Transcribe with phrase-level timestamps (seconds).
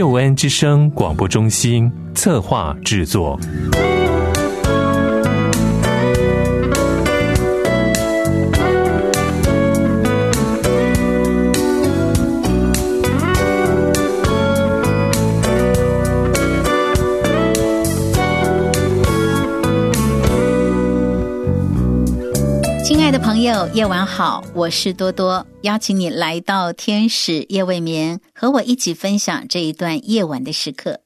[0.00, 3.38] 救恩之声广播中心策划制作。
[23.50, 31.00] 友，夜晚好，我是多多，邀请你来到天使夜未眠，和我一起分享这一段夜晚的时刻。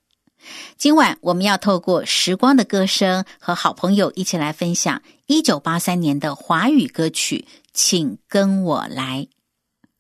[0.77, 9.27] 今晚我们要透过时光的歌声，和好朋友一起来分享一九八三年的华语歌曲《请跟我来》。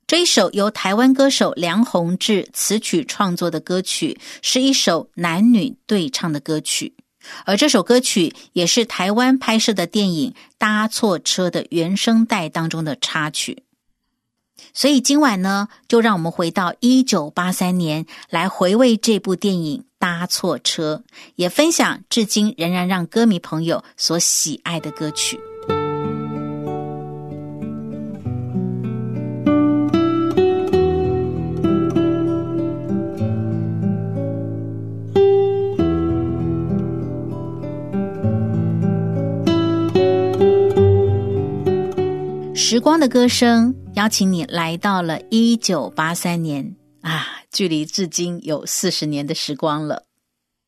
[0.06, 6.94] 这一首由台湾歌手梁宏志词曲创作的歌曲，是一首男女对唱的歌曲。
[7.44, 13.62] 而这首歌曲也是台湾拍摄的电影《搭错车》的原声带当中的插曲，
[14.72, 21.03] 所以今晚呢，就让我们回到一九八三年来回味这部电影《搭错车》，
[21.36, 25.38] 也分享至今仍然让歌迷朋友所喜爱的歌曲。
[42.66, 50.04] 时光的歌声邀请你来到了一九八三年啊，距离至今有四十年的时光了。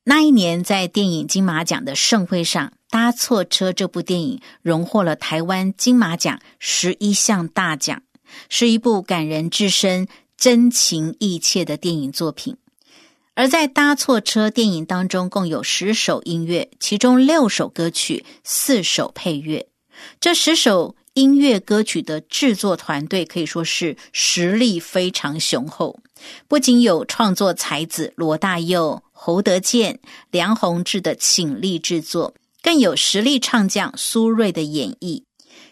[0.05, 8.03] 那一年，在电影金马奖的盛会上，《搭错车》这部电影荣获了台湾金马奖十一项大奖，
[8.51, 10.07] 是一部感人至深、
[10.37, 12.59] 真情意切的电影作品。
[13.35, 19.67] 而在《搭错车》电影当中，共有十首音乐，其中六首歌曲，四首配乐。
[20.21, 20.95] 这十首。
[21.17, 25.99] 音乐歌曲的制作团队可以说是实力非常雄厚，
[26.47, 29.99] 不仅有创作才子罗大佑、侯德健、
[30.31, 35.23] 梁宏志的倾力制作，更有实力唱将苏芮的演绎，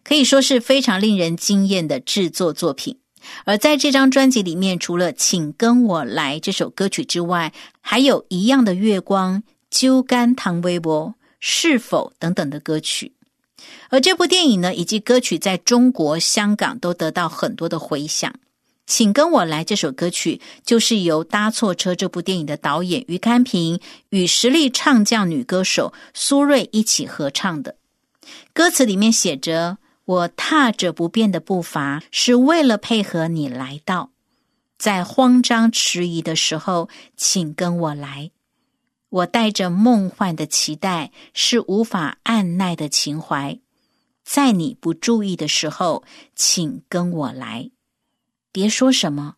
[0.03, 2.97] 可以说是非常令人惊艳的制作作品。
[3.45, 13.13] 而在这张专辑里面，除了《请跟我来》这首歌曲之外，还有一样的月光、揪干唐微博、是否等等的歌曲。
[13.91, 18.33] 而这部电影呢，以及歌曲在中国香港都得到很多的回响。
[18.87, 23.81] 请跟我来这首歌曲，就是由《搭错车》这部电影的导演于堪平
[24.11, 27.77] 与实力唱将女歌手苏芮一起合唱的。
[28.53, 34.11] 歌词里面写着：“我踏着不变的步伐，是为了配合你来到。
[34.77, 38.31] 在慌张迟疑的时候，请跟我来。
[39.15, 43.61] 我带着梦幻的期待，是无法按耐的情怀。”
[44.25, 46.03] 在你不注意的时候，
[46.35, 47.71] 请跟我来。
[48.51, 49.37] 别说什么，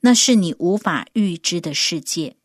[0.00, 2.36] 那是你无法预知的世界。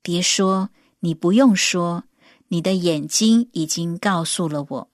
[0.00, 2.04] 别说，你不用说，
[2.48, 4.90] 你的眼睛已经告诉了我。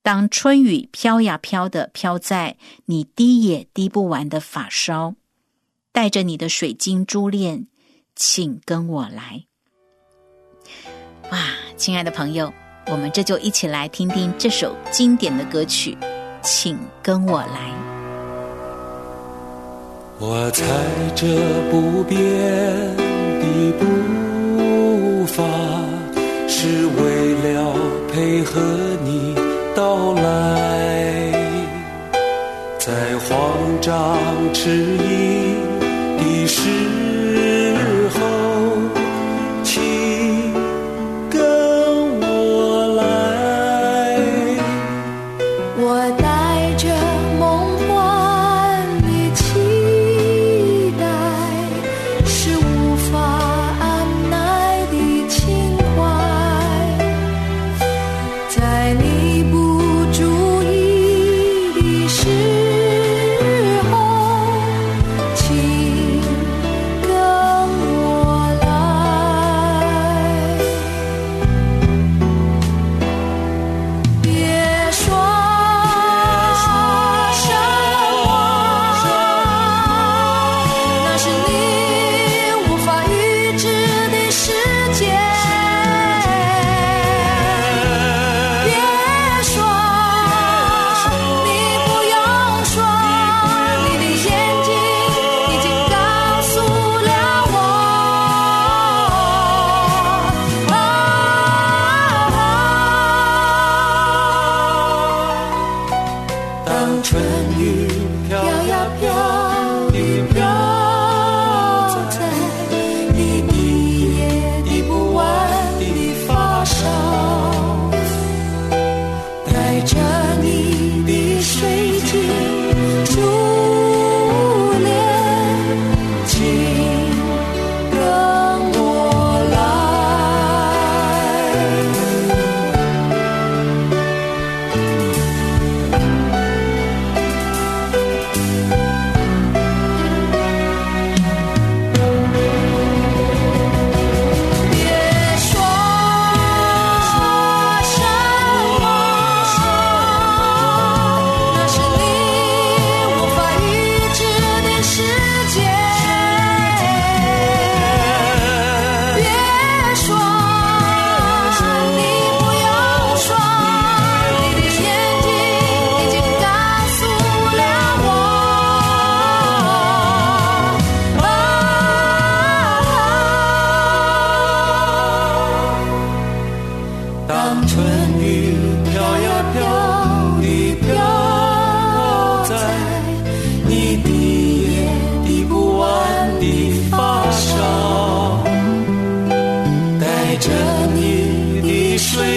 [0.00, 2.56] 当春雨飘呀飘的飘在
[2.86, 5.16] 你滴也滴不完的发梢，
[5.90, 7.66] 带着你的水晶珠链，
[8.14, 9.46] 请跟我来。
[11.32, 11.38] 哇，
[11.78, 12.52] 亲爱的朋友。
[12.88, 15.96] 我们这就一起来听听这首经典的歌曲，
[16.42, 17.72] 请跟我来。
[20.18, 20.62] 我踩
[21.14, 21.26] 着
[21.70, 22.18] 不变
[23.40, 25.42] 的步伐，
[26.46, 27.72] 是为了
[28.12, 28.60] 配合
[29.02, 29.34] 你
[29.74, 31.32] 到来，
[32.78, 34.18] 在慌张
[34.52, 35.31] 迟疑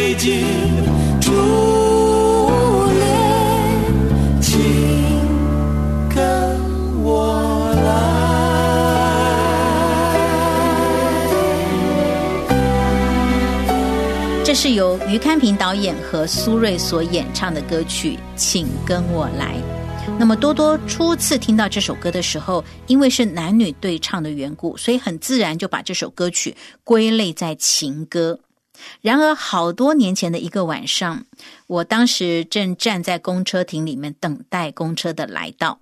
[0.06, 0.46] 的水晶
[1.19, 1.31] 珠
[2.94, 3.02] 帘，
[4.40, 4.62] 请
[6.13, 6.24] 跟
[7.04, 7.92] 我来。
[14.44, 19.56] 这是由于堪平导演和苏芮所演唱的歌曲《请跟我来》。
[20.19, 28.40] 那么多多初次听到这首歌的时候，因为是男女对唱的缘故，所以很自然就把这首歌曲归类在情歌。
[29.01, 31.25] 然而，好多年前的一个晚上，
[31.68, 35.80] 我当时正站在公车亭里面等待公车的来到，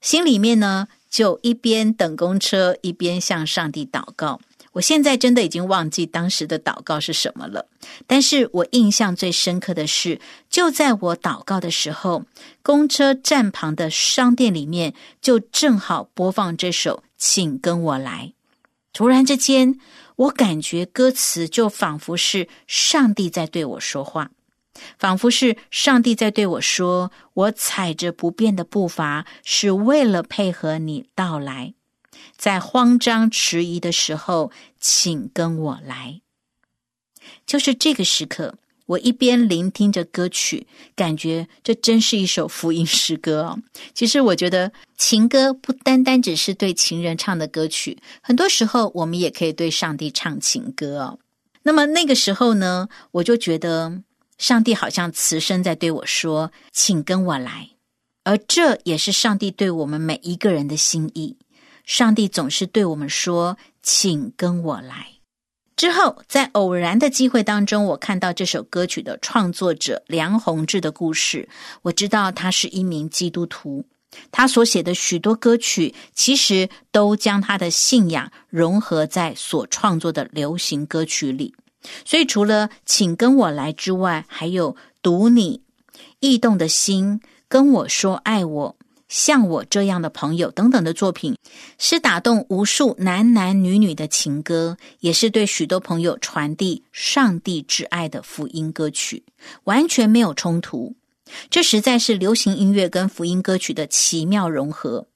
[0.00, 4.40] 心里面呢就一边等公车，一边向上帝祷告。
[4.72, 7.66] 我现在真的已经忘记当时的祷告是什么了，
[8.06, 12.22] 但是我印象最深刻的是，就在我祷告的时候，
[12.62, 18.32] 公车站旁的商店里面就正好播放这首《请跟我来》。
[18.92, 19.78] 突然之间，
[20.16, 24.30] 我感觉歌词就仿佛是上帝在对我说话，
[24.98, 31.74] 仿佛是上帝在对我说：“我踩着不变的步伐，是为了配合你到来。”
[32.36, 36.20] 在慌张迟疑的时候，请跟我来。
[37.46, 38.56] 就是这个时刻，
[38.90, 40.66] 我一边聆听着歌曲，
[40.96, 43.56] 感觉这真是一首福音诗歌哦。
[43.94, 51.20] 其实，我觉得情歌不单单只是对情人唱的歌曲，很多时候我们也可以对上帝唱情歌哦。
[51.62, 54.02] 那么那个时候呢，我就觉得
[54.38, 57.70] 上帝好像慈声在对我说：“请跟我来。”
[58.24, 61.36] 而这也是上帝对我们每一个人的心意。
[61.84, 65.12] 上帝总是对我们说：“请跟我来。”
[65.80, 71.48] 之后，在偶然的机会当中，我看到这首歌曲的创作者梁宏志的故事。
[71.80, 73.82] 我知道他是一名基督徒，
[74.30, 81.54] 他所写的许多歌曲，其实都将他的信仰融合在所创作的流行歌曲里。
[82.04, 85.62] 所以，除了“请跟我来”之外，还有“读你”、
[86.20, 88.76] “异动的心”、“跟我说爱我”。
[89.10, 91.36] 像我这样的朋友等等的作品，
[91.78, 99.24] 是打动无数男男女女的情歌，也是对许多朋友传递上帝之爱的福音歌曲，
[99.64, 100.94] 完全没有冲突。
[101.50, 105.08] 这实在是流行音乐跟福音歌曲的奇妙融合。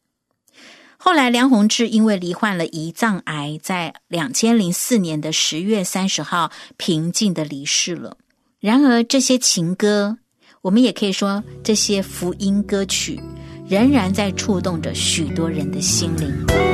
[0.96, 8.16] 后来，梁宏志因为罹患了胰脏癌，在两千零四年的十月三十号平静的离世了。
[8.58, 10.18] 然而，这些情歌，
[10.62, 13.20] 我们也可以说这些福音歌曲。
[13.66, 16.73] 仍然在触动着许多人的心灵。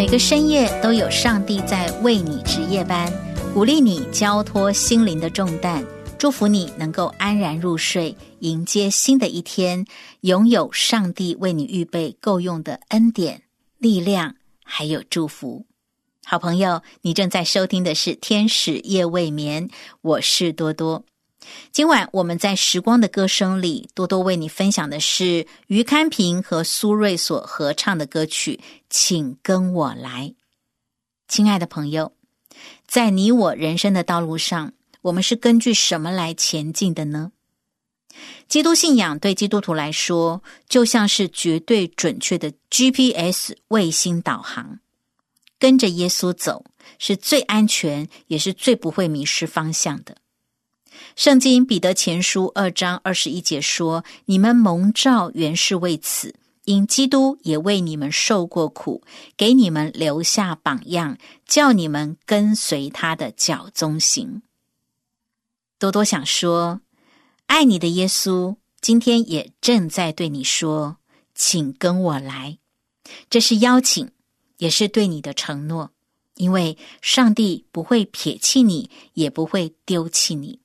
[0.00, 3.12] 每个深夜都有上帝在为你值夜班，
[3.52, 5.84] 鼓励你交托心灵的重担，
[6.18, 9.84] 祝福你能够安然入睡，迎接新的一天，
[10.22, 13.42] 拥有上帝为你预备够用的恩典、
[13.76, 15.66] 力量，还有祝福。
[16.24, 19.68] 好朋友，你正在收听的是《天使夜未眠》，
[20.00, 21.04] 我是多多。
[21.72, 30.28] 今晚我们在时光的歌声里，多多为你分享的是于堪平和苏芮所合唱的歌曲《请跟我来》。
[31.28, 32.12] 亲爱的朋友，
[32.86, 37.32] 在你我人生的道路上，我们是根据什么来前进的呢？
[38.48, 44.80] 基督信仰对基督徒来说，就像是绝对准确的 GPS 卫星导航，
[45.58, 46.64] 跟着耶稣走
[46.98, 50.16] 是最安全，也是最不会迷失方向的。
[51.16, 59.02] 圣经彼得前书二章二十一节说：“你们蒙召原是为此，因基督也为你们受过苦，
[59.36, 64.42] 给你们留下榜样，叫你们跟随他的脚踪行。”
[65.78, 66.80] 多多想说，
[67.46, 70.98] 爱你的耶稣今天也正在对你说
[71.34, 72.58] ：“请跟我来。”
[73.28, 74.10] 这是邀请，
[74.58, 75.90] 也是对你的承诺，
[76.36, 80.60] 因为上帝不会撇弃你，也不会丢弃你。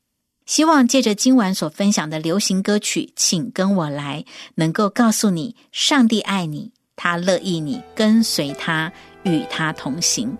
[0.45, 10.37] 希望借着今晚所分享的流行歌曲，请跟我来，能够告诉你，上帝爱你，他乐意你跟随他，与他同行。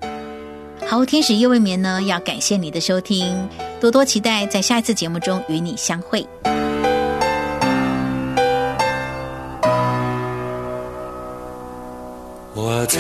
[0.86, 3.50] 好，天使夜未眠呢，要感谢你的收听，
[3.82, 6.24] 多多期待在下一次节目中与你相会。
[12.54, 13.00] 我踩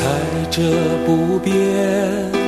[0.49, 0.63] 着
[1.05, 2.44] 不变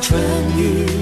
[0.00, 0.20] 春
[0.56, 0.97] 雨